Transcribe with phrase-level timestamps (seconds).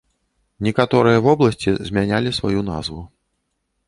[0.67, 3.03] Некаторыя вобласці змянялі сваю назву.